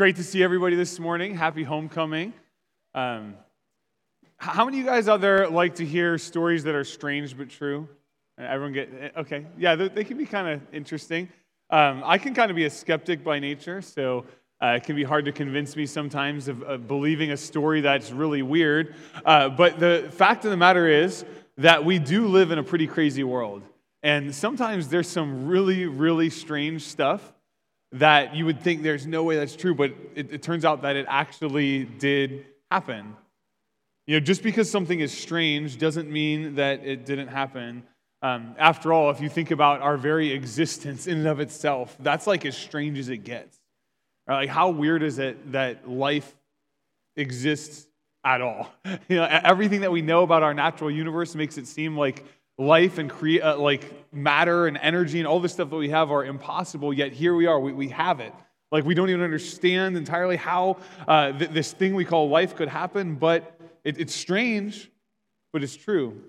[0.00, 1.34] great to see everybody this morning.
[1.34, 2.32] Happy homecoming.
[2.94, 3.34] Um,
[4.38, 7.50] how many of you guys out there like to hear stories that are strange but
[7.50, 7.86] true?
[8.38, 9.44] Everyone get eh, okay?
[9.58, 11.28] Yeah, they, they can be kind of interesting.
[11.68, 14.24] Um, I can kind of be a skeptic by nature, so
[14.62, 18.10] uh, it can be hard to convince me sometimes of, of believing a story that's
[18.10, 18.94] really weird.
[19.22, 21.26] Uh, but the fact of the matter is
[21.58, 23.62] that we do live in a pretty crazy world,
[24.02, 27.34] and sometimes there's some really, really strange stuff
[27.92, 30.96] that you would think there's no way that's true, but it, it turns out that
[30.96, 33.16] it actually did happen.
[34.06, 37.82] You know, just because something is strange doesn't mean that it didn't happen.
[38.22, 42.26] Um, after all, if you think about our very existence in and of itself, that's
[42.26, 43.58] like as strange as it gets.
[44.26, 44.42] Right?
[44.42, 46.36] Like, how weird is it that life
[47.16, 47.86] exists
[48.24, 48.72] at all?
[49.08, 52.24] You know, everything that we know about our natural universe makes it seem like
[52.60, 56.10] life and create uh, like matter and energy and all the stuff that we have
[56.10, 58.34] are impossible yet here we are we, we have it.
[58.70, 60.76] Like we don't even understand entirely how
[61.08, 64.90] uh, th- this thing we call life could happen but it, it's strange
[65.52, 66.22] but it's true.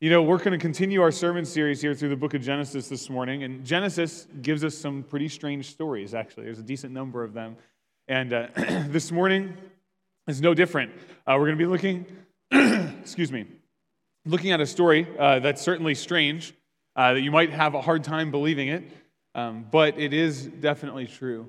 [0.00, 2.88] You know we're going to continue our sermon series here through the book of genesis
[2.88, 6.44] this morning and genesis gives us some pretty strange stories actually.
[6.44, 7.56] There's a decent number of them.
[8.06, 8.46] And uh,
[8.88, 9.56] this morning
[10.28, 10.92] is no different.
[11.26, 12.06] Uh, we're going to be looking
[13.02, 13.46] excuse me
[14.26, 16.54] looking at a story uh, that's certainly strange,
[16.96, 18.84] uh, that you might have a hard time believing it,
[19.34, 21.48] um, but it is definitely true.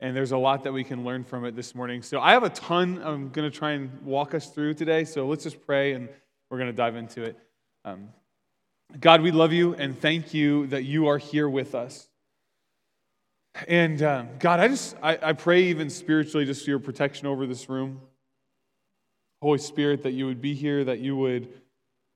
[0.00, 2.02] And there's a lot that we can learn from it this morning.
[2.02, 5.04] So I have a ton I'm going to try and walk us through today.
[5.04, 6.08] So let's just pray and
[6.50, 7.38] we're going to dive into it.
[7.84, 8.08] Um,
[9.00, 12.08] God, we love you and thank you that you are here with us.
[13.66, 17.46] And um, God, I just I, I pray even spiritually just for your protection over
[17.46, 18.00] this room.
[19.40, 21.48] Holy Spirit, that you would be here, that you would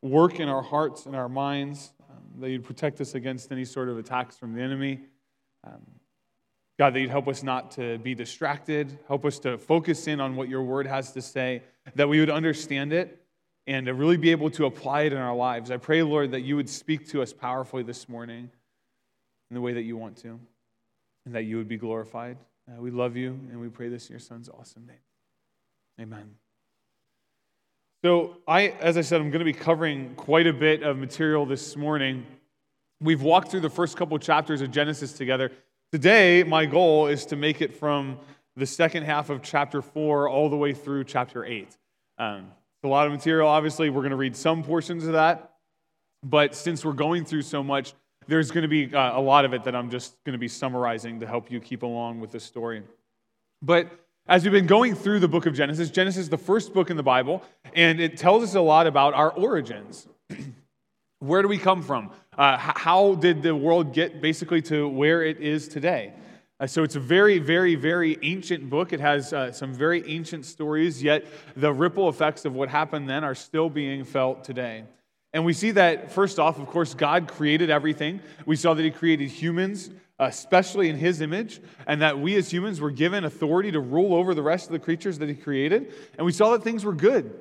[0.03, 3.89] work in our hearts and our minds, um, that you'd protect us against any sort
[3.89, 5.01] of attacks from the enemy.
[5.65, 5.83] Um,
[6.79, 10.35] God, that you'd help us not to be distracted, help us to focus in on
[10.37, 11.63] what your word has to say,
[11.95, 13.21] that we would understand it
[13.67, 15.71] and to really be able to apply it in our lives.
[15.71, 18.51] I pray, Lord, that you would speak to us powerfully this morning
[19.51, 20.41] in the way that you want to,
[21.27, 22.39] and that you would be glorified.
[22.67, 24.97] Uh, we love you, and we pray this in your son's awesome name.
[26.01, 26.35] Amen.
[28.03, 31.45] So, I, as I said, I'm going to be covering quite a bit of material
[31.45, 32.25] this morning.
[32.99, 35.53] We've walked through the first couple chapters of Genesis together.
[35.93, 38.19] Today, my goal is to make it from
[38.57, 41.77] the second half of chapter 4 all the way through chapter 8.
[42.17, 42.47] Um,
[42.83, 43.91] a lot of material, obviously.
[43.91, 45.57] We're going to read some portions of that.
[46.23, 47.93] But since we're going through so much,
[48.27, 50.49] there's going to be uh, a lot of it that I'm just going to be
[50.49, 52.83] summarizing to help you keep along with the story.
[53.61, 53.91] But
[54.31, 56.97] as we've been going through the book of Genesis, Genesis is the first book in
[56.97, 57.43] the Bible,
[57.75, 60.07] and it tells us a lot about our origins.
[61.19, 62.13] where do we come from?
[62.39, 66.13] Uh, how did the world get basically to where it is today?
[66.61, 68.93] Uh, so it's a very, very, very ancient book.
[68.93, 71.27] It has uh, some very ancient stories, yet
[71.57, 74.85] the ripple effects of what happened then are still being felt today.
[75.33, 78.21] And we see that, first off, of course, God created everything.
[78.47, 82.53] We saw that He created humans Uh, especially in his image, and that we as
[82.53, 85.95] humans were given authority to rule over the rest of the creatures that he created.
[86.19, 87.33] And we saw that things were good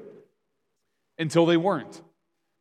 [1.17, 2.01] until they weren't.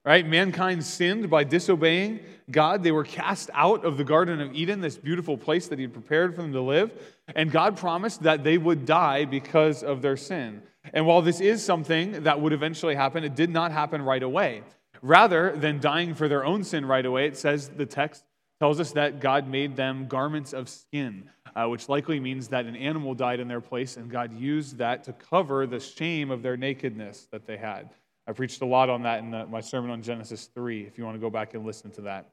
[0.04, 0.26] Right?
[0.26, 2.18] Mankind sinned by disobeying
[2.50, 2.82] God.
[2.82, 5.92] They were cast out of the Garden of Eden, this beautiful place that he had
[5.92, 6.90] prepared for them to live.
[7.36, 10.62] And God promised that they would die because of their sin.
[10.92, 14.62] And while this is something that would eventually happen, it did not happen right away.
[15.00, 18.24] Rather than dying for their own sin right away, it says the text
[18.60, 22.74] tells us that God made them garments of skin, uh, which likely means that an
[22.74, 26.56] animal died in their place, and God used that to cover the shame of their
[26.56, 27.90] nakedness that they had.
[28.26, 31.04] I preached a lot on that in the, my sermon on Genesis 3, if you
[31.04, 32.30] want to go back and listen to that.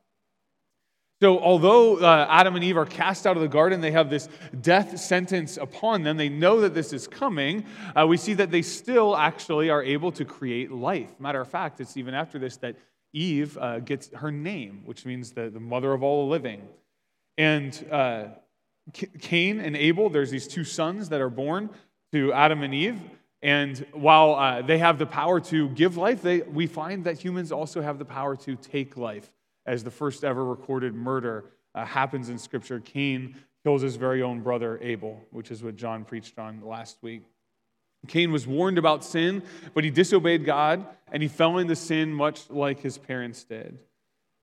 [1.21, 4.27] So, although uh, Adam and Eve are cast out of the garden, they have this
[4.59, 6.17] death sentence upon them.
[6.17, 7.63] They know that this is coming.
[7.95, 11.09] Uh, we see that they still actually are able to create life.
[11.17, 12.75] Matter of fact, it's even after this that
[13.15, 16.61] Eve uh, gets her name, which means the, the mother of all the living.
[17.37, 18.25] And uh,
[19.19, 21.69] Cain and Abel, there's these two sons that are born
[22.11, 22.99] to Adam and Eve.
[23.41, 27.51] And while uh, they have the power to give life, they, we find that humans
[27.51, 29.31] also have the power to take life,
[29.65, 32.79] as the first ever recorded murder uh, happens in Scripture.
[32.79, 37.23] Cain kills his very own brother Abel, which is what John preached on last week.
[38.07, 39.43] Cain was warned about sin,
[39.73, 43.79] but he disobeyed God and he fell into sin much like his parents did.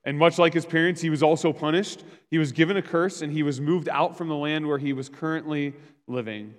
[0.05, 2.03] And much like his parents, he was also punished.
[2.29, 4.91] He was given a curse and he was moved out from the land where he
[4.91, 5.73] was currently
[6.07, 6.55] living.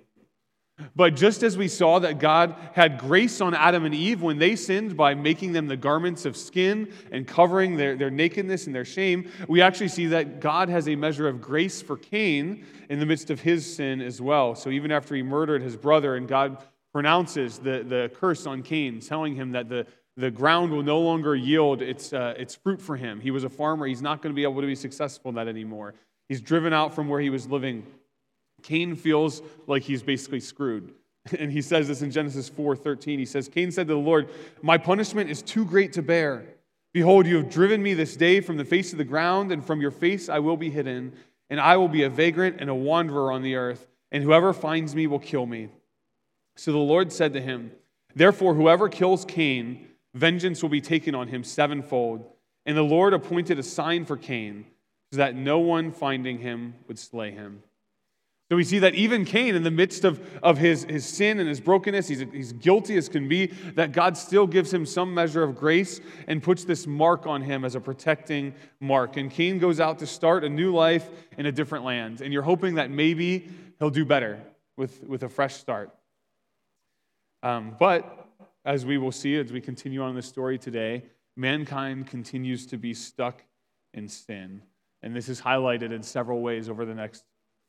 [0.93, 4.57] But just as we saw that God had grace on Adam and Eve when they
[4.57, 8.83] sinned by making them the garments of skin and covering their, their nakedness and their
[8.83, 13.05] shame, we actually see that God has a measure of grace for Cain in the
[13.05, 14.53] midst of his sin as well.
[14.53, 16.57] So even after he murdered his brother and God
[16.95, 21.35] pronounces the, the curse on Cain, telling him that the, the ground will no longer
[21.35, 23.19] yield its, uh, its fruit for him.
[23.19, 25.49] He was a farmer, he's not going to be able to be successful in that
[25.49, 25.93] anymore.
[26.29, 27.85] He's driven out from where he was living
[28.63, 30.93] Cain feels like he's basically screwed.
[31.37, 33.19] And he says this in Genesis 4:13.
[33.19, 34.29] He says, Cain said to the Lord,
[34.61, 36.45] My punishment is too great to bear.
[36.93, 39.81] Behold, you have driven me this day from the face of the ground, and from
[39.81, 41.11] your face I will be hidden,
[41.49, 44.95] and I will be a vagrant and a wanderer on the earth, and whoever finds
[44.95, 45.69] me will kill me.
[46.55, 47.71] So the Lord said to him,
[48.15, 52.25] Therefore, whoever kills Cain, vengeance will be taken on him sevenfold.
[52.65, 54.65] And the Lord appointed a sign for Cain,
[55.11, 57.61] so that no one finding him would slay him.
[58.49, 61.49] So we see that even Cain, in the midst of, of his, his sin and
[61.49, 65.41] his brokenness, he's, he's guilty as can be, that God still gives him some measure
[65.41, 69.17] of grace and puts this mark on him as a protecting mark.
[69.17, 71.09] And Cain goes out to start a new life
[71.39, 72.21] in a different land.
[72.21, 73.49] And you're hoping that maybe
[73.79, 74.39] he'll do better
[74.77, 75.91] with, with a fresh start.
[77.45, 78.27] Um, but
[78.65, 81.03] as we will see as we continue on this story today,
[81.37, 83.43] mankind continues to be stuck
[83.93, 84.63] in sin.
[85.03, 87.23] And this is highlighted in several ways over the next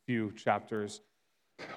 [0.07, 1.01] few chapters.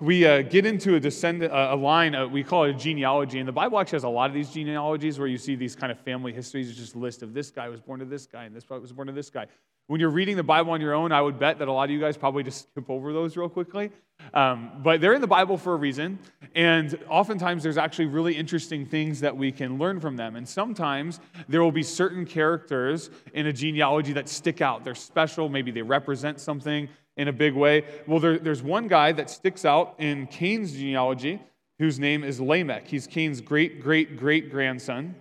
[0.01, 3.39] We uh, get into a descendant, uh, a line, uh, we call it a genealogy.
[3.39, 5.93] And the Bible actually has a lot of these genealogies where you see these kind
[5.93, 6.71] of family histories.
[6.71, 8.79] It's just a list of this guy was born to this guy, and this guy
[8.79, 9.47] was born to this guy.
[9.91, 11.91] When you're reading the Bible on your own, I would bet that a lot of
[11.91, 13.91] you guys probably just skip over those real quickly.
[14.33, 16.21] Um, but they're in the Bible for a reason.
[16.55, 20.37] And oftentimes there's actually really interesting things that we can learn from them.
[20.37, 24.85] And sometimes there will be certain characters in a genealogy that stick out.
[24.85, 25.49] They're special.
[25.49, 27.83] Maybe they represent something in a big way.
[28.07, 31.41] Well, there, there's one guy that sticks out in Cain's genealogy
[31.81, 32.87] whose name is Lamech.
[32.87, 35.17] He's Cain's great, great, great grandson.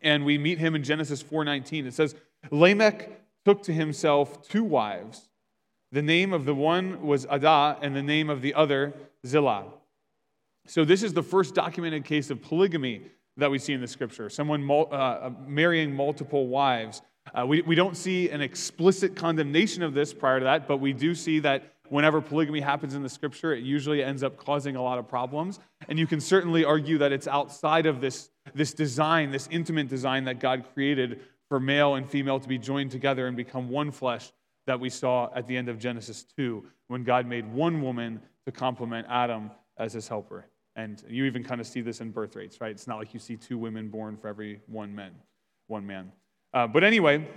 [0.00, 1.84] And we meet him in Genesis 4:19.
[1.84, 2.14] It says,
[2.50, 5.28] Lamech took to himself two wives.
[5.90, 8.94] The name of the one was Adah, and the name of the other
[9.26, 9.66] Zillah.
[10.66, 13.02] So, this is the first documented case of polygamy
[13.36, 17.02] that we see in the scripture someone uh, marrying multiple wives.
[17.34, 20.92] Uh, we, we don't see an explicit condemnation of this prior to that, but we
[20.92, 24.82] do see that whenever polygamy happens in the scripture, it usually ends up causing a
[24.82, 25.60] lot of problems.
[25.88, 30.24] And you can certainly argue that it's outside of this, this design, this intimate design
[30.24, 31.20] that God created
[31.52, 34.32] for male and female to be joined together and become one flesh
[34.66, 38.52] that we saw at the end of Genesis 2 when God made one woman to
[38.52, 40.46] complement Adam as his helper.
[40.76, 42.70] And you even kind of see this in birth rates, right?
[42.70, 45.12] It's not like you see two women born for every one man,
[45.66, 46.12] one man.
[46.54, 47.28] Uh, but anyway,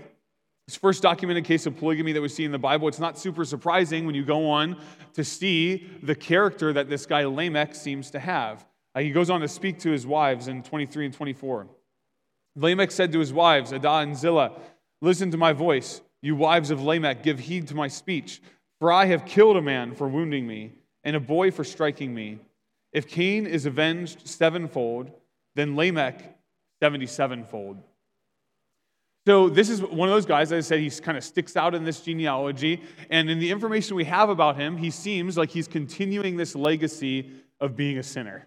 [0.65, 3.43] this first documented case of polygamy that we see in the Bible, it's not super
[3.43, 4.79] surprising when you go on
[5.15, 8.65] to see the character that this guy Lamech seems to have.
[8.95, 11.67] Uh, he goes on to speak to his wives in 23 and 24.
[12.55, 14.59] Lamech said to his wives, Adah and Zillah,
[15.01, 16.01] Listen to my voice.
[16.21, 18.41] You wives of Lamech, give heed to my speech.
[18.79, 20.73] For I have killed a man for wounding me,
[21.03, 22.39] and a boy for striking me.
[22.91, 25.11] If Cain is avenged sevenfold,
[25.55, 26.37] then Lamech
[26.81, 27.77] seventy sevenfold.
[29.27, 31.73] So, this is one of those guys, as I said, he kind of sticks out
[31.73, 32.83] in this genealogy.
[33.09, 37.31] And in the information we have about him, he seems like he's continuing this legacy
[37.59, 38.45] of being a sinner,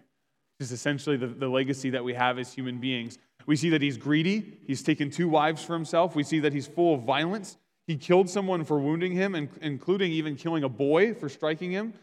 [0.59, 3.17] is essentially the, the legacy that we have as human beings.
[3.45, 6.15] We see that he's greedy, he's taken two wives for himself.
[6.15, 7.57] We see that he's full of violence.
[7.87, 11.93] He killed someone for wounding him, including even killing a boy for striking him.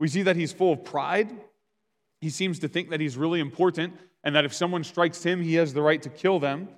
[0.00, 1.30] We see that he's full of pride.
[2.20, 3.94] He seems to think that he's really important
[4.24, 6.68] and that if someone strikes him, he has the right to kill them.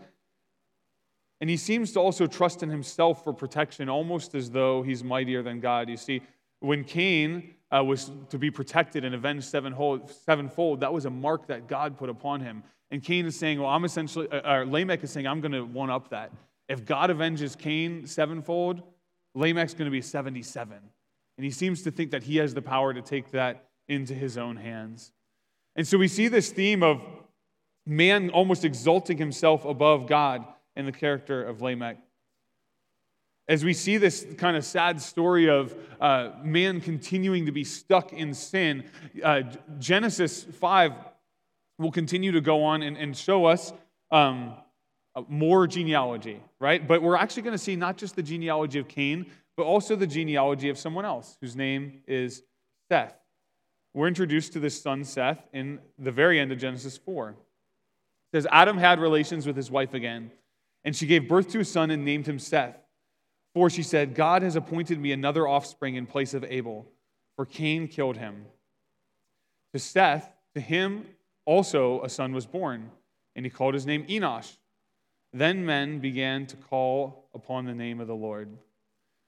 [1.41, 5.43] And he seems to also trust in himself for protection, almost as though he's mightier
[5.43, 5.89] than God.
[5.89, 6.21] You see,
[6.61, 11.47] when Cain uh, was to be protected and avenged sevenfold, sevenfold, that was a mark
[11.49, 12.63] that God put upon him.
[12.91, 15.63] And Cain is saying, Well, I'm essentially, uh, or Lamech is saying, I'm going to
[15.63, 16.33] one up that.
[16.69, 18.83] If God avenges Cain sevenfold,
[19.35, 20.77] Lamech's going to be 77.
[21.37, 24.37] And he seems to think that he has the power to take that into his
[24.37, 25.13] own hands.
[25.77, 27.01] And so we see this theme of
[27.87, 30.45] man almost exalting himself above God
[30.77, 31.99] in the character of Lamech.
[33.49, 38.13] As we see this kind of sad story of uh, man continuing to be stuck
[38.13, 38.85] in sin,
[39.25, 39.43] uh,
[39.79, 40.93] Genesis 5
[41.79, 43.73] will continue to go on and, and show us
[44.11, 44.55] um,
[45.29, 46.87] more genealogy, right?
[46.87, 49.27] But we're actually going to see not just the genealogy of Cain,
[49.57, 52.43] but also the genealogy of someone else whose name is
[52.91, 53.15] Seth.
[53.95, 57.31] We're introduced to this son Seth in the very end of Genesis 4.
[57.31, 57.37] It
[58.33, 60.31] says, Adam had relations with his wife again
[60.85, 62.77] and she gave birth to a son and named him Seth.
[63.55, 66.87] For she said, God has appointed me another offspring in place of Abel,
[67.37, 68.45] for Cain killed him.
[69.73, 71.07] To Seth, to him
[71.45, 72.91] also a son was born,
[73.35, 74.57] and he called his name Enosh.
[75.33, 78.49] Then men began to call upon the name of the Lord.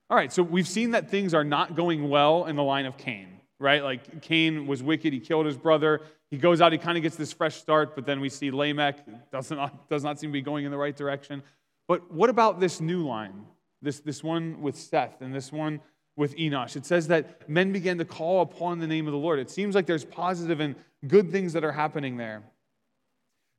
[0.09, 2.97] All right, so we've seen that things are not going well in the line of
[2.97, 3.83] Cain, right?
[3.83, 6.01] Like Cain was wicked, he killed his brother.
[6.29, 9.05] He goes out, he kind of gets this fresh start, but then we see Lamech
[9.31, 11.43] does not, does not seem to be going in the right direction.
[11.87, 13.45] But what about this new line?
[13.81, 15.81] This, this one with Seth and this one
[16.15, 16.75] with Enosh.
[16.75, 19.39] It says that men began to call upon the name of the Lord.
[19.39, 20.75] It seems like there's positive and
[21.07, 22.43] good things that are happening there.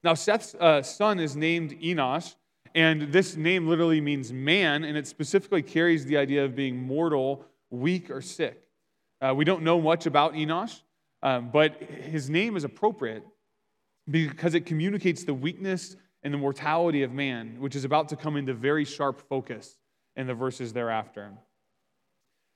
[0.05, 2.35] Now, Seth's uh, son is named Enosh,
[2.75, 7.45] and this name literally means man, and it specifically carries the idea of being mortal,
[7.71, 8.63] weak, or sick.
[9.21, 10.81] Uh, we don't know much about Enosh,
[11.23, 13.25] um, but his name is appropriate
[14.11, 18.37] because it communicates the weakness and the mortality of man, which is about to come
[18.37, 19.79] into very sharp focus
[20.17, 21.33] in the verses thereafter.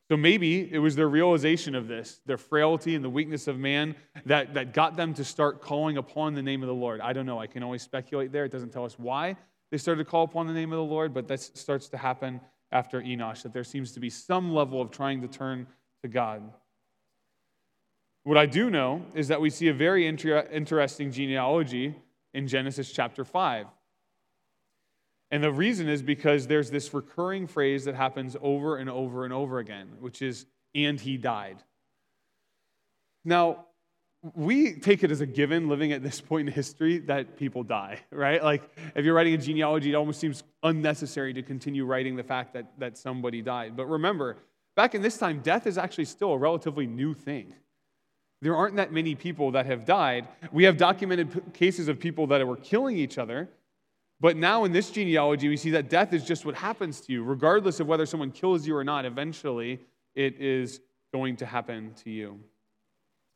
[0.08, 3.96] So maybe it was their realization of this, their frailty and the weakness of man,
[4.24, 7.00] that, that got them to start calling upon the name of the Lord.
[7.00, 7.40] I don't know.
[7.40, 8.44] I can only speculate there.
[8.44, 9.36] It doesn't tell us why
[9.70, 12.40] they started to call upon the name of the Lord, but that starts to happen
[12.72, 15.66] after Enosh, that there seems to be some level of trying to turn
[16.02, 16.52] to God.
[18.24, 21.94] What I do know is that we see a very inter- interesting genealogy
[22.34, 23.66] in Genesis chapter 5.
[25.30, 29.32] And the reason is because there's this recurring phrase that happens over and over and
[29.32, 31.62] over again, which is, and he died.
[33.24, 33.66] Now,
[34.34, 38.00] we take it as a given living at this point in history that people die,
[38.10, 38.42] right?
[38.42, 38.62] Like,
[38.94, 42.72] if you're writing a genealogy, it almost seems unnecessary to continue writing the fact that,
[42.78, 43.76] that somebody died.
[43.76, 44.36] But remember,
[44.76, 47.52] back in this time, death is actually still a relatively new thing.
[48.42, 50.28] There aren't that many people that have died.
[50.52, 53.48] We have documented cases of people that were killing each other
[54.20, 57.22] but now in this genealogy, we see that death is just what happens to you.
[57.22, 59.80] Regardless of whether someone kills you or not, eventually
[60.14, 60.80] it is
[61.12, 62.40] going to happen to you.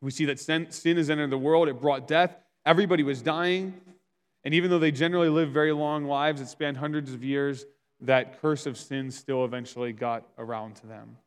[0.00, 2.34] We see that sin, has entered the world, it brought death.
[2.64, 3.78] Everybody was dying.
[4.44, 7.66] And even though they generally lived very long lives that spanned hundreds of years,
[8.00, 11.18] that curse of sin still eventually got around to them.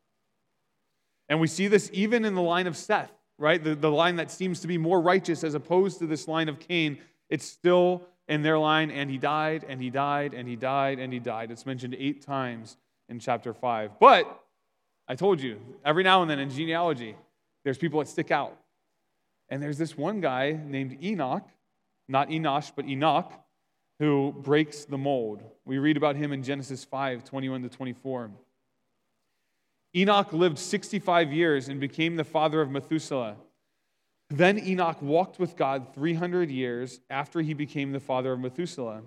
[1.29, 3.63] And we see this even in the line of Seth, right?
[3.63, 6.59] The, the line that seems to be more righteous as opposed to this line of
[6.59, 6.97] Cain.
[7.29, 11.11] It's still in their line, and he died, and he died, and he died, and
[11.11, 11.51] he died.
[11.51, 12.77] It's mentioned eight times
[13.09, 13.99] in chapter 5.
[13.99, 14.43] But
[15.07, 17.15] I told you, every now and then in genealogy,
[17.63, 18.57] there's people that stick out.
[19.49, 21.47] And there's this one guy named Enoch,
[22.07, 23.31] not Enosh, but Enoch,
[23.99, 25.43] who breaks the mold.
[25.65, 28.31] We read about him in Genesis 5 21 to 24.
[29.95, 33.35] Enoch lived 65 years and became the father of Methuselah.
[34.33, 39.03] Then Enoch walked with God 300 years after he became the father of Methuselah,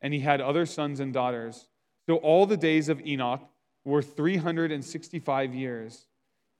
[0.00, 1.66] and he had other sons and daughters.
[2.06, 3.42] So all the days of Enoch
[3.84, 6.06] were 365 years.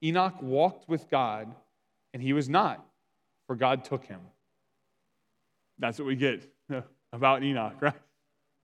[0.02, 1.54] Enoch walked with God,
[2.12, 2.84] and he was not,
[3.46, 4.22] for God took him.
[5.78, 6.52] That's what we get
[7.12, 7.94] about Enoch, right?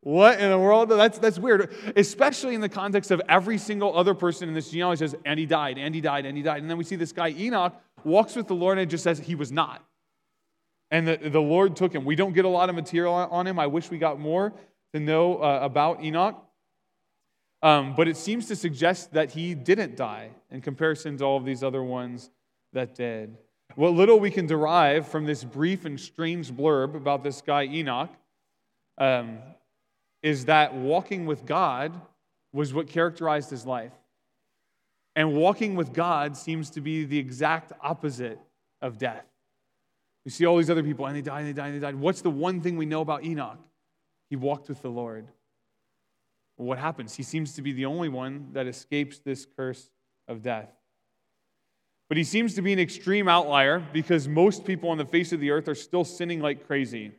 [0.03, 0.89] What in the world?
[0.89, 5.07] That's, that's weird, especially in the context of every single other person in this genealogy
[5.07, 6.63] says, and he died, and he died, and he died.
[6.63, 9.19] And then we see this guy, Enoch, walks with the Lord and it just says
[9.19, 9.85] he was not.
[10.91, 12.05] And the, the Lord took him.
[12.05, 13.59] We don't get a lot of material on him.
[13.59, 14.53] I wish we got more
[14.93, 16.43] to know uh, about Enoch.
[17.63, 21.45] Um, but it seems to suggest that he didn't die in comparison to all of
[21.45, 22.31] these other ones
[22.73, 23.37] that did.
[23.77, 28.11] What little we can derive from this brief and strange blurb about this guy, Enoch,
[28.99, 29.39] um,
[30.23, 31.99] is that walking with God
[32.53, 33.93] was what characterized his life.
[35.17, 38.39] And walking with God seems to be the exact opposite
[38.81, 39.25] of death.
[40.25, 41.97] We see all these other people, and they died, and they died, and they died.
[41.97, 43.59] What's the one thing we know about Enoch?
[44.29, 45.27] He walked with the Lord.
[46.57, 47.15] What happens?
[47.15, 49.91] He seems to be the only one that escapes this curse
[50.29, 50.69] of death.
[52.09, 55.41] But he seems to be an extreme outlier because most people on the face of
[55.41, 57.13] the earth are still sinning like crazy.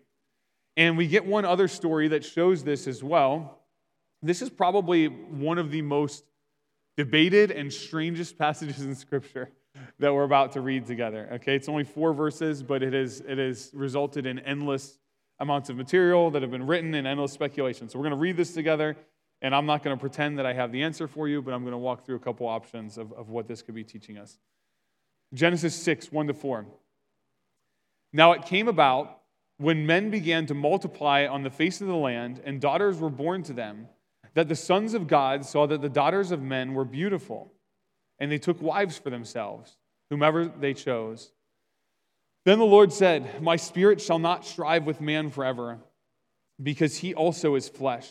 [0.78, 3.60] And we get one other story that shows this as well.
[4.22, 6.24] This is probably one of the most
[7.02, 9.50] debated and strangest passages in Scripture
[9.98, 11.28] that we're about to read together.
[11.34, 15.00] Okay, it's only four verses, but it, is, it has resulted in endless
[15.40, 17.90] amounts of material that have been written and endless speculation.
[17.90, 18.96] So we're going to read this together,
[19.42, 21.62] and I'm not going to pretend that I have the answer for you, but I'm
[21.62, 24.38] going to walk through a couple options of, of what this could be teaching us.
[25.34, 26.68] Genesis 6, 1 to 4.
[28.14, 29.22] Now it came about
[29.58, 33.42] when men began to multiply on the face of the land, and daughters were born
[33.42, 33.88] to them
[34.34, 37.54] that the sons of God saw that the daughters of men were beautiful,
[38.20, 39.78] and they took wives for themselves,
[40.10, 41.32] whomever they chose.
[42.46, 45.80] Then the Lord said, My spirit shall not strive with man forever,
[46.62, 48.10] because he also is flesh.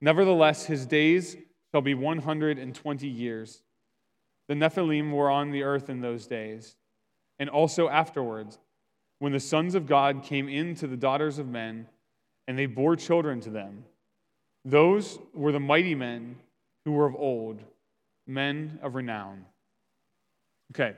[0.00, 1.36] Nevertheless, his days
[1.72, 3.62] shall be 120 years.
[4.48, 6.76] The Nephilim were on the earth in those days.
[7.40, 8.58] and also afterwards,
[9.20, 11.86] when the sons of God came in to the daughters of men,
[12.48, 13.84] and they bore children to them.
[14.64, 16.36] Those were the mighty men
[16.84, 17.60] who were of old,
[18.26, 19.44] men of renown.
[20.72, 20.94] Okay.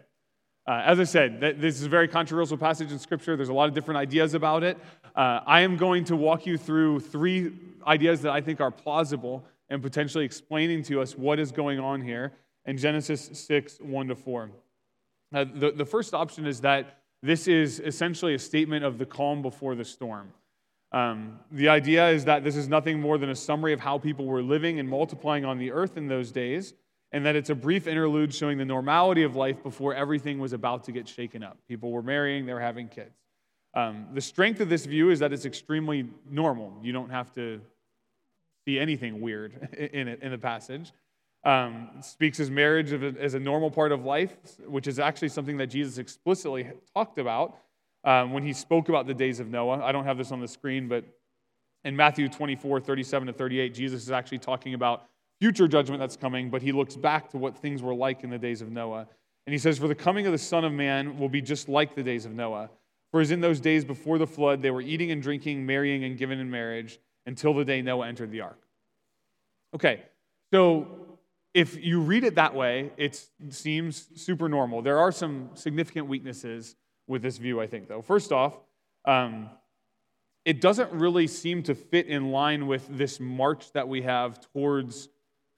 [0.67, 3.37] Uh, as I said, this is a very controversial passage in Scripture.
[3.37, 4.79] There's a lot of different ideas about it.
[5.17, 7.52] Uh, I am going to walk you through three
[7.87, 12.02] ideas that I think are plausible and potentially explaining to us what is going on
[12.02, 12.33] here
[12.67, 14.50] in Genesis 6 1 to 4.
[15.33, 19.43] Uh, the, the first option is that this is essentially a statement of the calm
[19.43, 20.33] before the storm.
[20.92, 24.26] Um, the idea is that this is nothing more than a summary of how people
[24.26, 26.75] were living and multiplying on the earth in those days,
[27.12, 30.85] and that it's a brief interlude showing the normality of life before everything was about
[30.85, 31.59] to get shaken up.
[31.68, 33.14] People were marrying, they were having kids.
[33.75, 36.76] Um, the strength of this view is that it's extremely normal.
[36.82, 37.61] You don't have to
[38.66, 40.92] see anything weird in it in the passage.
[41.42, 45.68] Um, speaks as marriage as a normal part of life, which is actually something that
[45.68, 47.56] Jesus explicitly talked about
[48.04, 49.83] um, when he spoke about the days of Noah.
[49.83, 51.04] I don't have this on the screen, but
[51.85, 55.07] in Matthew 24, 37 to 38, Jesus is actually talking about
[55.40, 58.38] future judgment that's coming, but he looks back to what things were like in the
[58.38, 59.07] days of Noah.
[59.47, 61.95] And he says, For the coming of the Son of Man will be just like
[61.95, 62.71] the days of Noah.
[63.11, 66.16] For as in those days before the flood, they were eating and drinking, marrying and
[66.16, 68.61] giving in marriage until the day Noah entered the ark.
[69.75, 70.02] Okay,
[70.52, 71.19] so
[71.54, 74.83] if you read it that way, it seems super normal.
[74.83, 76.76] There are some significant weaknesses
[77.11, 78.00] with this view, I think, though.
[78.00, 78.57] First off,
[79.05, 79.50] um,
[80.45, 85.09] it doesn't really seem to fit in line with this march that we have towards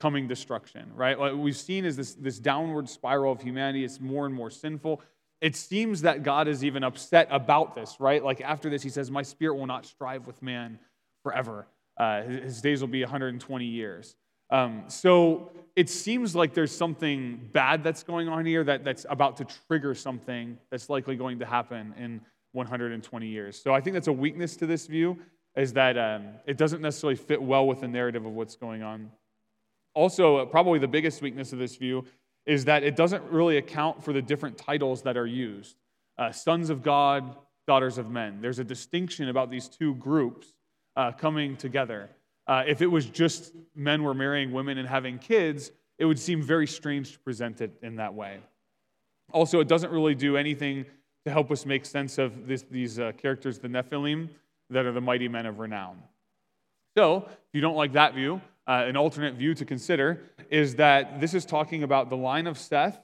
[0.00, 1.16] coming destruction, right?
[1.16, 3.84] What we've seen is this, this downward spiral of humanity.
[3.84, 5.02] It's more and more sinful.
[5.40, 8.24] It seems that God is even upset about this, right?
[8.24, 10.78] Like after this, he says, My spirit will not strive with man
[11.22, 11.66] forever.
[11.96, 14.16] Uh, his days will be 120 years.
[14.52, 19.38] Um, so it seems like there's something bad that's going on here that, that's about
[19.38, 22.20] to trigger something that's likely going to happen in
[22.52, 23.60] 120 years.
[23.60, 25.18] So I think that's a weakness to this view,
[25.56, 29.10] is that um, it doesn't necessarily fit well with the narrative of what's going on.
[29.94, 32.04] Also, uh, probably the biggest weakness of this view
[32.44, 35.76] is that it doesn't really account for the different titles that are used
[36.18, 38.42] uh, sons of God, daughters of men.
[38.42, 40.52] There's a distinction about these two groups
[40.94, 42.10] uh, coming together.
[42.46, 46.42] Uh, if it was just men were marrying women and having kids, it would seem
[46.42, 48.40] very strange to present it in that way.
[49.32, 50.84] Also, it doesn't really do anything
[51.24, 54.28] to help us make sense of this, these uh, characters, the Nephilim,
[54.70, 56.02] that are the mighty men of renown.
[56.96, 61.20] So, if you don't like that view, uh, an alternate view to consider is that
[61.20, 63.00] this is talking about the line of Seth,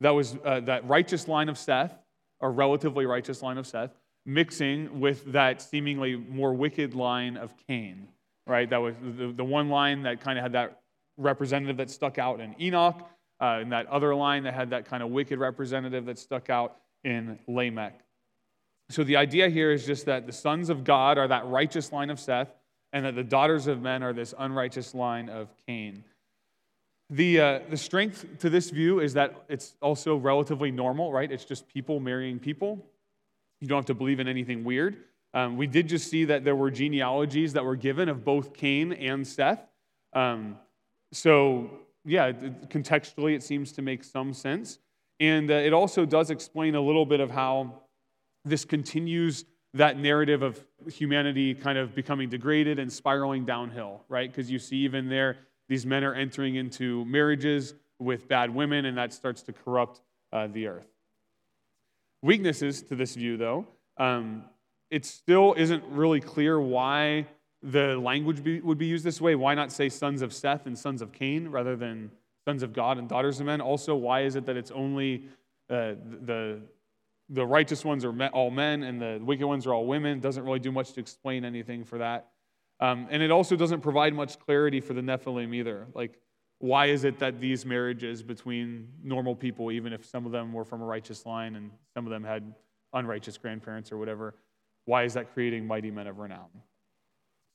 [0.00, 1.92] that was uh, that righteous line of Seth,
[2.40, 3.90] a relatively righteous line of Seth,
[4.24, 8.08] mixing with that seemingly more wicked line of Cain
[8.48, 8.68] right?
[8.68, 10.80] That was the, the one line that kind of had that
[11.16, 13.08] representative that stuck out in Enoch,
[13.40, 16.76] uh, and that other line that had that kind of wicked representative that stuck out
[17.04, 18.00] in Lamech.
[18.90, 22.10] So the idea here is just that the sons of God are that righteous line
[22.10, 22.48] of Seth,
[22.92, 26.04] and that the daughters of men are this unrighteous line of Cain.
[27.10, 31.30] The, uh, the strength to this view is that it's also relatively normal, right?
[31.30, 32.84] It's just people marrying people.
[33.60, 34.96] You don't have to believe in anything weird.
[35.38, 38.92] Um, we did just see that there were genealogies that were given of both Cain
[38.92, 39.60] and Seth.
[40.12, 40.56] Um,
[41.12, 41.70] so,
[42.04, 44.80] yeah, contextually, it seems to make some sense.
[45.20, 47.82] And uh, it also does explain a little bit of how
[48.44, 54.28] this continues that narrative of humanity kind of becoming degraded and spiraling downhill, right?
[54.28, 55.36] Because you see, even there,
[55.68, 60.00] these men are entering into marriages with bad women, and that starts to corrupt
[60.32, 60.88] uh, the earth.
[62.22, 63.68] Weaknesses to this view, though.
[63.98, 64.42] Um,
[64.90, 67.26] it still isn't really clear why
[67.62, 69.34] the language be, would be used this way.
[69.34, 72.10] Why not say sons of Seth and sons of Cain rather than
[72.46, 73.60] sons of God and daughters of men?
[73.60, 75.24] Also, why is it that it's only
[75.68, 76.60] uh, the,
[77.28, 80.20] the righteous ones are all men and the wicked ones are all women?
[80.20, 82.28] Doesn't really do much to explain anything for that.
[82.80, 85.88] Um, and it also doesn't provide much clarity for the Nephilim either.
[85.94, 86.20] Like,
[86.60, 90.64] why is it that these marriages between normal people, even if some of them were
[90.64, 92.54] from a righteous line and some of them had
[92.92, 94.34] unrighteous grandparents or whatever,
[94.88, 96.48] why is that creating mighty men of renown?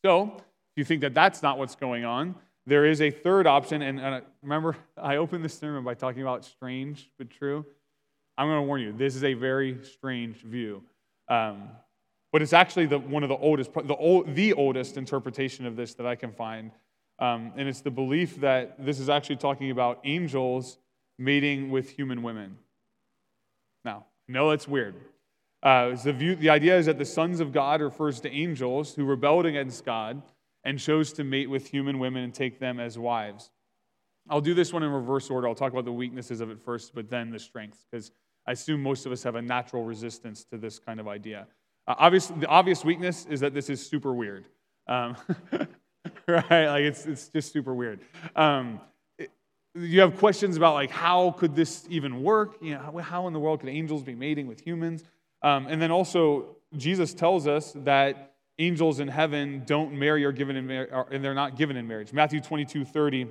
[0.05, 0.43] So, if
[0.75, 2.35] you think that that's not what's going on,
[2.67, 3.81] there is a third option.
[3.81, 7.65] And, and remember, I opened this sermon by talking about strange but true.
[8.37, 10.83] I'm going to warn you, this is a very strange view.
[11.27, 11.69] Um,
[12.31, 15.95] but it's actually the, one of the oldest, the, old, the oldest interpretation of this
[15.95, 16.69] that I can find.
[17.17, 20.77] Um, and it's the belief that this is actually talking about angels
[21.17, 22.57] mating with human women.
[23.83, 24.95] Now, no, that's weird.
[25.63, 29.05] Uh, the, view, the idea is that the sons of God refers to angels who
[29.05, 30.21] rebelled against God
[30.65, 33.49] and chose to mate with human women and take them as wives.
[34.29, 35.47] I'll do this one in reverse order.
[35.47, 38.11] I'll talk about the weaknesses of it first, but then the strengths, because
[38.45, 41.47] I assume most of us have a natural resistance to this kind of idea.
[41.87, 44.45] Uh, obviously, the obvious weakness is that this is super weird.
[44.87, 45.15] Um,
[46.27, 46.67] right?
[46.67, 48.01] Like it's, it's just super weird.
[48.35, 48.81] Um,
[49.17, 49.31] it,
[49.75, 52.57] you have questions about like how could this even work?
[52.61, 55.03] You know, how, how in the world could angels be mating with humans?
[55.43, 60.55] Um, and then also, Jesus tells us that angels in heaven don't marry or given
[60.55, 62.13] in mar- and they're not given in marriage.
[62.13, 63.27] Matthew 22, 30,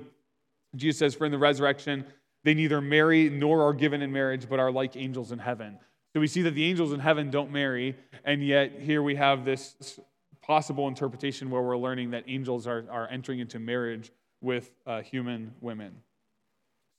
[0.75, 2.05] Jesus says, For in the resurrection,
[2.43, 5.79] they neither marry nor are given in marriage, but are like angels in heaven.
[6.13, 9.45] So we see that the angels in heaven don't marry, and yet here we have
[9.45, 9.99] this
[10.41, 15.53] possible interpretation where we're learning that angels are, are entering into marriage with uh, human
[15.61, 15.95] women.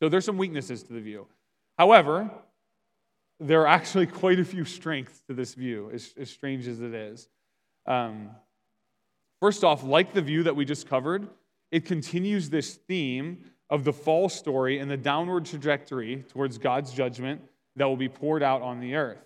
[0.01, 1.27] So there's some weaknesses to the view.
[1.79, 2.31] However,
[3.41, 6.95] there are actually quite a few strengths to this view, as, as strange as it
[6.95, 7.29] is.
[7.87, 8.31] Um,
[9.41, 11.29] first off, like the view that we just covered,
[11.71, 17.41] it continues this theme of the fall story and the downward trajectory towards God's judgment
[17.77, 19.25] that will be poured out on the earth.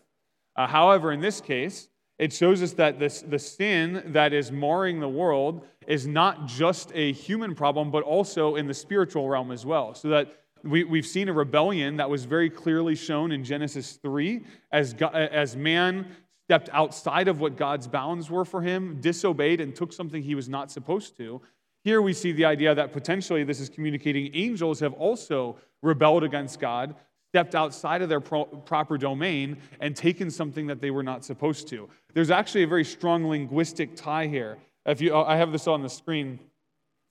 [0.57, 4.99] Uh, however, in this case, it shows us that this, the sin that is marring
[4.99, 9.65] the world is not just a human problem, but also in the spiritual realm as
[9.65, 9.95] well.
[9.95, 14.45] So that we, we've seen a rebellion that was very clearly shown in Genesis 3
[14.73, 16.07] as, God, as man
[16.49, 20.49] stepped outside of what God's bounds were for him, disobeyed, and took something he was
[20.49, 21.43] not supposed to.
[21.85, 26.59] Here we see the idea that potentially this is communicating angels have also rebelled against
[26.59, 26.95] God,
[27.33, 31.69] stepped outside of their pro- proper domain, and taken something that they were not supposed
[31.69, 31.89] to.
[32.15, 34.59] There's actually a very strong linguistic tie here.
[34.87, 36.41] If you, I have this on the screen.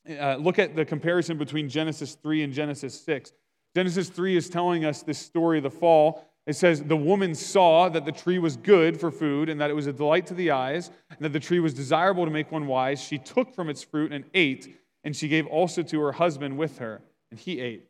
[0.09, 3.33] Uh, look at the comparison between Genesis 3 and Genesis 6.
[3.75, 6.25] Genesis 3 is telling us this story of the fall.
[6.45, 9.73] It says, The woman saw that the tree was good for food, and that it
[9.73, 12.67] was a delight to the eyes, and that the tree was desirable to make one
[12.67, 13.01] wise.
[13.01, 16.77] She took from its fruit and ate, and she gave also to her husband with
[16.77, 17.89] her, and he ate.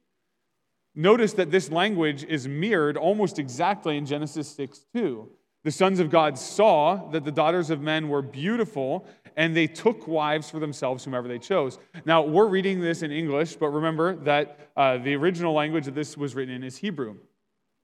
[0.95, 5.29] Notice that this language is mirrored almost exactly in Genesis 6 2.
[5.63, 9.05] The sons of God saw that the daughters of men were beautiful,
[9.37, 11.77] and they took wives for themselves, whomever they chose.
[12.05, 16.17] Now, we're reading this in English, but remember that uh, the original language that this
[16.17, 17.15] was written in is Hebrew.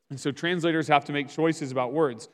[0.10, 2.28] And so translators have to make choices about words.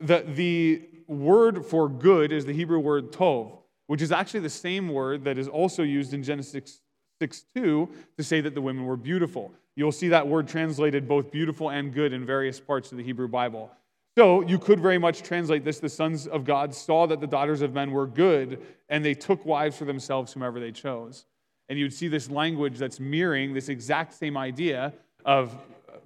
[0.00, 4.88] The, the word for good is the Hebrew word tov, which is actually the same
[4.88, 6.80] word that is also used in Genesis
[7.20, 9.54] 6 2 to say that the women were beautiful.
[9.76, 13.28] You'll see that word translated both beautiful and good in various parts of the Hebrew
[13.28, 13.70] Bible.
[14.16, 17.60] So you could very much translate this the sons of God saw that the daughters
[17.60, 21.26] of men were good, and they took wives for themselves, whomever they chose.
[21.68, 24.94] And you'd see this language that's mirroring this exact same idea
[25.26, 25.54] of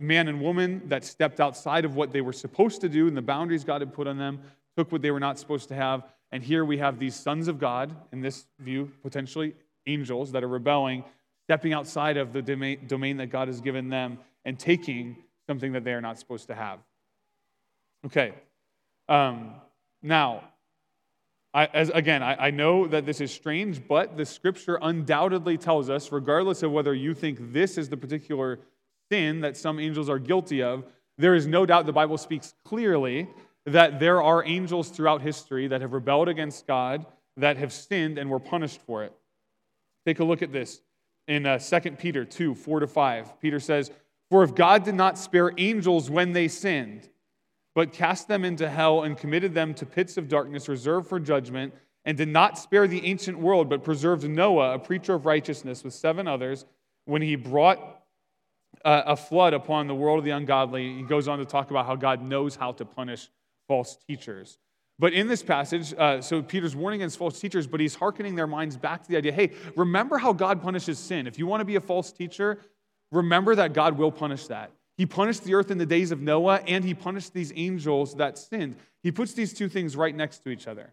[0.01, 3.23] man and woman that stepped outside of what they were supposed to do and the
[3.23, 4.41] boundaries God had put on them,
[4.77, 6.03] took what they were not supposed to have.
[6.33, 9.55] And here we have these sons of God, in this view, potentially
[9.87, 11.05] angels that are rebelling,
[11.47, 15.93] stepping outside of the domain that God has given them and taking something that they
[15.93, 16.81] are not supposed to have.
[18.07, 18.33] Okay.
[19.09, 19.55] Um,
[20.03, 20.45] now,
[21.53, 25.91] I, as, again, I, I know that this is strange, but the scripture undoubtedly tells
[25.91, 28.61] us, regardless of whether you think this is the particular
[29.11, 30.85] sin that some angels are guilty of,
[31.19, 33.29] there is no doubt the Bible speaks clearly
[33.67, 37.05] that there are angels throughout history that have rebelled against God,
[37.37, 39.13] that have sinned, and were punished for it.
[40.07, 40.81] Take a look at this
[41.29, 43.41] in uh, 2 Peter 2 4 to 5.
[43.41, 43.91] Peter says,
[44.31, 47.09] For if God did not spare angels when they sinned,
[47.75, 51.75] but cast them into hell and committed them to pits of darkness reserved for judgment,
[52.05, 55.93] and did not spare the ancient world, but preserved Noah, a preacher of righteousness, with
[55.93, 56.65] seven others,
[57.05, 57.79] when he brought
[58.85, 60.97] uh, a flood upon the world of the ungodly.
[60.97, 63.29] He goes on to talk about how God knows how to punish
[63.69, 64.59] false teachers.
[64.99, 68.47] But in this passage, uh, so Peter's warning against false teachers, but he's hearkening their
[68.47, 71.27] minds back to the idea hey, remember how God punishes sin.
[71.27, 72.59] If you want to be a false teacher,
[73.11, 74.71] remember that God will punish that.
[74.97, 78.37] He punished the earth in the days of Noah, and he punished these angels that
[78.37, 78.77] sinned.
[79.03, 80.93] He puts these two things right next to each other.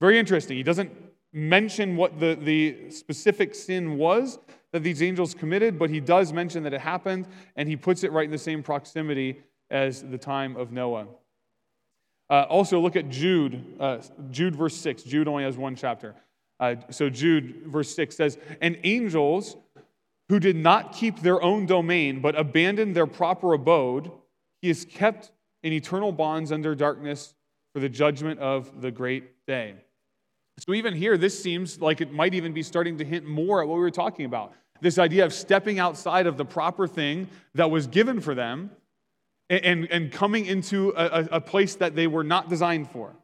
[0.00, 0.56] Very interesting.
[0.56, 0.90] He doesn't
[1.32, 4.38] mention what the, the specific sin was
[4.72, 7.26] that these angels committed, but he does mention that it happened,
[7.56, 11.06] and he puts it right in the same proximity as the time of Noah.
[12.30, 13.98] Uh, also, look at Jude, uh,
[14.30, 15.02] Jude verse 6.
[15.02, 16.14] Jude only has one chapter.
[16.58, 19.56] Uh, so, Jude verse 6 says, And angels
[20.28, 24.10] who did not keep their own domain, but abandoned their proper abode,
[24.62, 25.30] he is kept
[25.62, 27.34] in eternal bonds under darkness
[27.72, 29.74] for the judgment of the great day.
[30.58, 33.68] So, even here, this seems like it might even be starting to hint more at
[33.68, 37.70] what we were talking about this idea of stepping outside of the proper thing that
[37.70, 38.70] was given for them
[39.48, 43.14] and, and coming into a, a place that they were not designed for.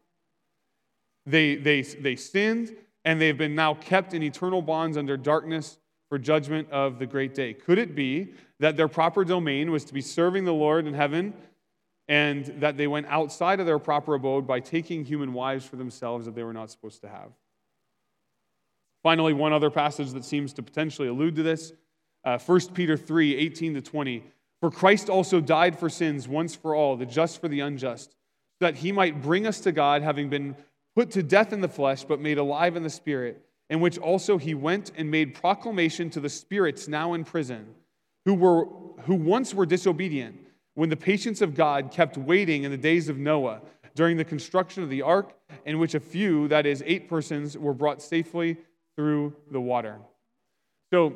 [1.27, 5.79] They, they, they sinned, and they've been now kept in eternal bonds under darkness
[6.11, 7.55] for judgment of the great day.
[7.55, 11.33] Could it be that their proper domain was to be serving the Lord in heaven
[12.09, 16.27] and that they went outside of their proper abode by taking human wives for themselves
[16.27, 17.31] that they were not supposed to have.
[19.05, 21.73] Finally, one other passage that seems to potentially allude to this
[22.25, 24.25] uh, 1 Peter 3 18 to 20.
[24.61, 28.15] For Christ also died for sins once for all, the just for the unjust,
[28.59, 30.55] that he might bring us to God, having been
[30.95, 34.37] put to death in the flesh, but made alive in the spirit, in which also
[34.37, 37.67] he went and made proclamation to the spirits now in prison,
[38.25, 38.67] who, were,
[39.05, 40.37] who once were disobedient,
[40.75, 43.63] when the patience of God kept waiting in the days of Noah
[43.95, 45.33] during the construction of the ark,
[45.65, 48.57] in which a few, that is, eight persons, were brought safely
[48.97, 49.99] through the water.
[50.93, 51.15] So,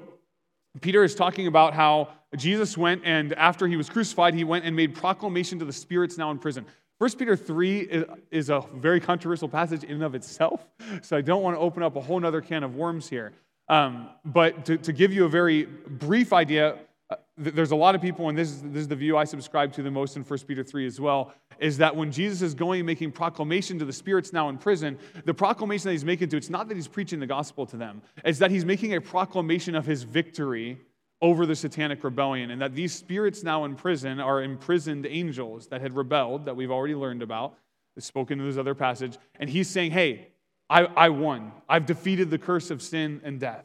[0.80, 4.74] Peter is talking about how Jesus went and after he was crucified, he went and
[4.74, 6.66] made proclamation to the spirits now in prison.
[6.98, 10.64] 1 Peter 3 is a very controversial passage in and of itself,
[11.02, 13.32] so I don't want to open up a whole other can of worms here.
[13.68, 16.76] Um, but to, to, give you a very brief idea,
[17.10, 19.72] uh, there's a lot of people, and this is, this is the view I subscribe
[19.72, 22.80] to the most in 1 Peter 3 as well, is that when Jesus is going
[22.80, 26.36] and making proclamation to the spirits now in prison, the proclamation that he's making to,
[26.36, 29.74] it's not that he's preaching the gospel to them, it's that he's making a proclamation
[29.74, 30.78] of his victory
[31.24, 35.80] over the satanic rebellion, and that these spirits now in prison are imprisoned angels that
[35.80, 37.56] had rebelled, that we've already learned about,
[37.98, 40.28] spoken in this other passage, and he's saying, Hey,
[40.68, 41.50] I, I won.
[41.66, 43.64] I've defeated the curse of sin and death.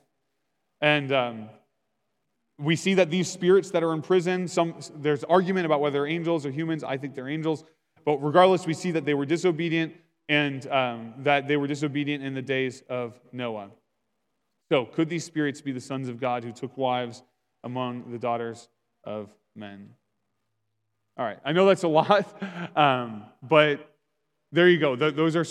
[0.80, 1.50] And um,
[2.58, 6.08] we see that these spirits that are in prison, some, there's argument about whether they're
[6.08, 6.86] angels or humans.
[6.86, 7.66] I think they're angels.
[8.06, 9.96] But regardless, we see that they were disobedient
[10.30, 13.72] and um, that they were disobedient in the days of Noah.
[14.72, 17.24] So, could these spirits be the sons of God who took wives
[17.64, 18.70] among the daughters
[19.04, 19.90] of men?
[21.18, 22.26] All right, I know that's a lot,
[22.78, 23.94] um, but
[24.52, 24.96] there you go.
[24.96, 25.46] those are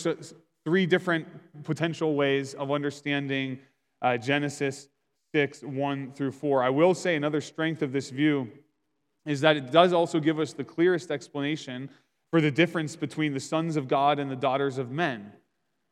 [0.64, 1.27] three different
[1.64, 3.59] potential ways of understanding
[4.03, 4.88] uh, Genesis
[5.35, 6.62] 6 1 through 4.
[6.62, 8.51] I will say another strength of this view
[9.27, 11.90] is that it does also give us the clearest explanation
[12.31, 15.33] for the difference between the sons of God and the daughters of men.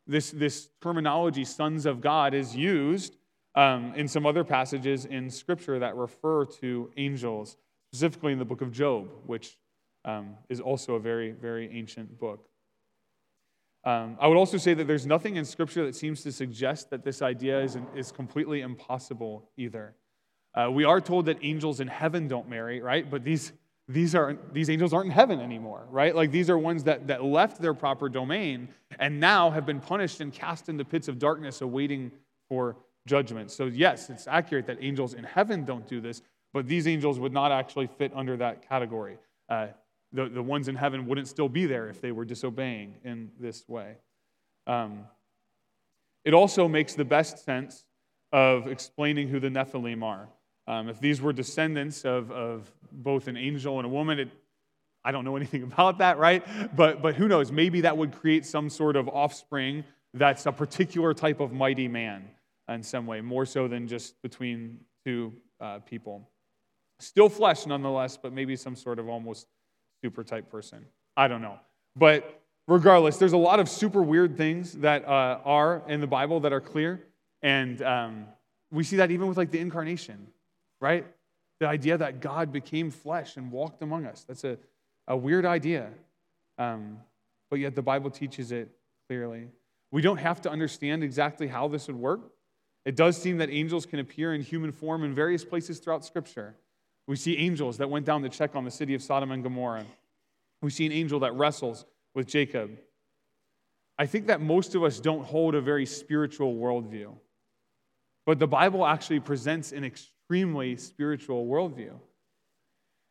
[0.07, 3.17] This, this terminology, sons of God, is used
[3.57, 7.57] um, in some other passages in Scripture that refer to angels,
[7.91, 9.57] specifically in the book of Job, which
[10.05, 12.49] um, is also a very, very ancient book.
[13.85, 17.05] Um, I would also say that there's nothing in Scripture that seems to suggest that
[17.05, 19.95] this idea is, is completely impossible either.
[20.55, 23.09] Uh, we are told that angels in heaven don't marry, right?
[23.09, 23.53] But these,
[23.89, 26.15] these, are, these angels aren't in heaven anymore, right?
[26.15, 30.21] Like these are ones that, that left their proper domain and now have been punished
[30.21, 32.11] and cast into pits of darkness awaiting
[32.49, 33.51] for judgment.
[33.51, 37.33] So, yes, it's accurate that angels in heaven don't do this, but these angels would
[37.33, 39.19] not actually fit under that category.
[39.49, 39.69] Uh,
[40.13, 43.69] the, the ones in heaven wouldn't still be there if they were disobeying in this
[43.69, 43.97] way.
[44.67, 45.05] Um,
[46.25, 47.85] it also makes the best sense
[48.33, 50.29] of explaining who the Nephilim are.
[50.67, 54.31] Um, if these were descendants of, of both an angel and a woman, it,
[55.05, 56.45] I don't know anything about that, right?
[56.75, 57.53] But, but who knows?
[57.53, 62.31] Maybe that would create some sort of offspring that's a particular type of mighty man
[62.69, 66.29] in some way, more so than just between two uh, people.
[66.99, 69.47] Still flesh, nonetheless, but maybe some sort of almost
[70.03, 70.85] super type person.
[71.17, 71.59] I don't know.
[71.95, 76.41] But regardless, there's a lot of super weird things that uh, are in the Bible
[76.41, 77.05] that are clear.
[77.43, 78.27] And um,
[78.71, 80.27] we see that even with like the incarnation,
[80.81, 81.07] right?
[81.61, 84.25] The idea that God became flesh and walked among us.
[84.27, 84.59] That's a,
[85.07, 85.91] a weird idea.
[86.59, 86.99] Um,
[87.51, 88.71] but yet the Bible teaches it
[89.09, 89.49] clearly.
[89.93, 92.33] We don't have to understand exactly how this would work.
[92.87, 96.55] It does seem that angels can appear in human form in various places throughout Scripture.
[97.09, 99.85] We see angels that went down to check on the city of Sodom and Gomorrah.
[100.63, 102.79] We see an angel that wrestles with Jacob.
[103.99, 107.13] I think that most of us don't hold a very spiritual worldview.
[108.25, 111.93] But the Bible actually presents an extremely spiritual worldview.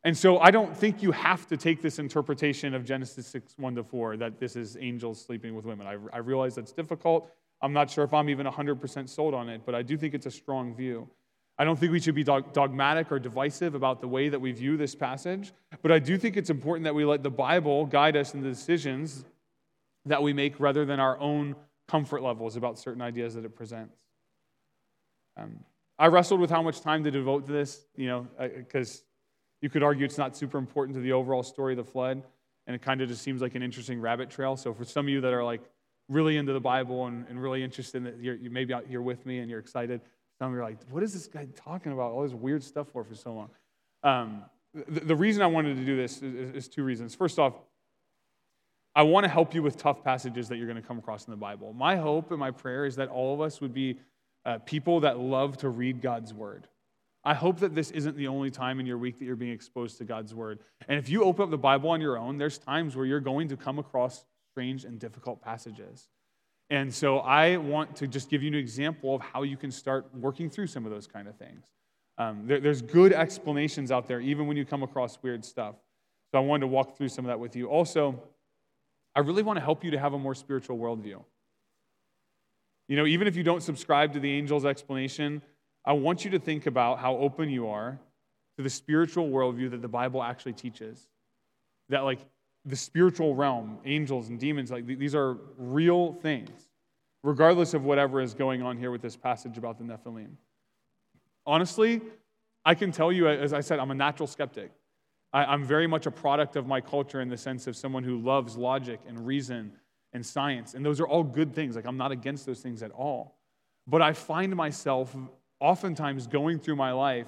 [0.06, 3.76] And so I don't think you have to take this interpretation of Genesis 6 1
[3.76, 5.86] to 4 that this is angels sleeping with women.
[5.86, 7.30] I, I realize that's difficult.
[7.62, 10.26] I'm not sure if I'm even 100% sold on it, but I do think it's
[10.26, 11.10] a strong view.
[11.58, 14.76] I don't think we should be dogmatic or divisive about the way that we view
[14.76, 18.34] this passage, but I do think it's important that we let the Bible guide us
[18.34, 19.24] in the decisions
[20.06, 21.56] that we make rather than our own
[21.88, 23.96] comfort levels about certain ideas that it presents.
[25.38, 25.60] Um,
[25.98, 29.04] I wrestled with how much time to devote to this, you know, because
[29.62, 32.22] you could argue it's not super important to the overall story of the flood,
[32.68, 34.58] and it kind of just seems like an interesting rabbit trail.
[34.58, 35.62] So for some of you that are like,
[36.10, 39.26] really into the Bible and, and really interested in it, you're, you maybe you're with
[39.26, 40.02] me and you're excited.
[40.38, 42.12] Some of you are like, what is this guy talking about?
[42.12, 43.50] All this weird stuff for for so long.
[44.04, 47.16] Um, the, the, reason I wanted to do this is, is two reasons.
[47.16, 47.54] First off,
[48.94, 51.32] I want to help you with tough passages that you're going to come across in
[51.32, 51.74] the Bible.
[51.74, 54.00] My hope and my prayer is that all of us would be
[54.46, 56.68] uh, people that love to read God's word.
[57.24, 59.98] I hope that this isn't the only time in your week that you're being exposed
[59.98, 60.60] to God's word.
[60.88, 63.48] And if you open up the Bible on your own, there's times where you're going
[63.48, 64.24] to come across
[64.56, 66.08] strange and difficult passages.
[66.70, 70.08] And so I want to just give you an example of how you can start
[70.16, 71.66] working through some of those kind of things.
[72.18, 75.76] Um, there, there's good explanations out there, even when you come across weird stuff.
[76.32, 77.68] So I wanted to walk through some of that with you.
[77.68, 78.18] Also,
[79.14, 81.22] I really want to help you to have a more spiritual worldview.
[82.88, 85.42] You know, even if you don't subscribe to the angel's explanation,
[85.84, 88.00] I want you to think about how open you are
[88.56, 91.10] to the spiritual worldview that the Bible actually teaches.
[91.90, 92.20] That, like,
[92.66, 96.70] the spiritual realm, angels and demons, like, these are real things,
[97.24, 100.32] regardless of whatever is going on here with this passage about the Nephilim.
[101.46, 102.02] Honestly,
[102.66, 104.72] I can tell you, as I said, I'm a natural skeptic.
[105.32, 108.18] I, am very much a product of my culture in the sense of someone who
[108.18, 109.74] loves logic and reason
[110.14, 110.74] and science.
[110.74, 111.76] And those are all good things.
[111.76, 113.36] Like, I'm not against those things at all.
[113.86, 115.16] But I find myself
[115.60, 117.28] oftentimes going through my life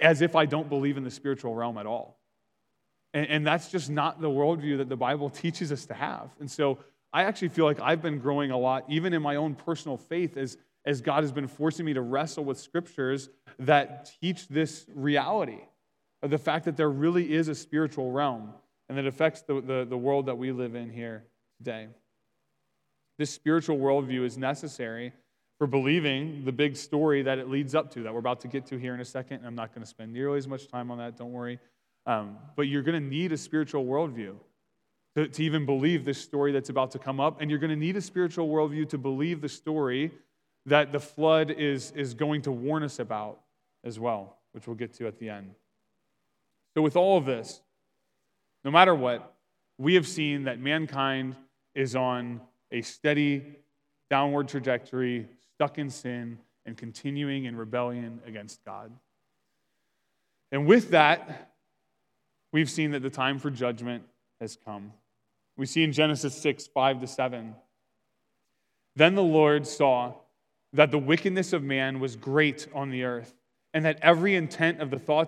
[0.00, 2.19] as if I don't believe in the spiritual realm at all.
[3.12, 6.30] And, and that's just not the worldview that the Bible teaches us to have.
[6.38, 6.78] And so
[7.12, 10.36] I actually feel like I've been growing a lot, even in my own personal faith,
[10.36, 15.60] as, as God has been forcing me to wrestle with scriptures that teach this reality
[16.22, 18.52] of the fact that there really is a spiritual realm
[18.88, 21.24] and that affects the, the, the world that we live in here
[21.58, 21.88] today.
[23.18, 25.12] This spiritual worldview is necessary
[25.58, 28.66] for believing the big story that it leads up to, that we're about to get
[28.66, 29.38] to here in a second.
[29.38, 31.58] And I'm not going to spend nearly as much time on that, don't worry.
[32.10, 34.34] Um, but you're going to need a spiritual worldview
[35.14, 37.40] to, to even believe this story that's about to come up.
[37.40, 40.10] And you're going to need a spiritual worldview to believe the story
[40.66, 43.38] that the flood is, is going to warn us about
[43.84, 45.54] as well, which we'll get to at the end.
[46.74, 47.60] So, with all of this,
[48.64, 49.36] no matter what,
[49.78, 51.36] we have seen that mankind
[51.76, 52.40] is on
[52.72, 53.56] a steady
[54.10, 58.90] downward trajectory, stuck in sin, and continuing in rebellion against God.
[60.50, 61.50] And with that,
[62.52, 64.04] we've seen that the time for judgment
[64.40, 64.92] has come.
[65.56, 67.54] We see in Genesis 6 5 to 7.
[68.96, 70.14] Then the Lord saw
[70.72, 73.34] that the wickedness of man was great on the earth,
[73.74, 75.18] and that every intent of the thoughts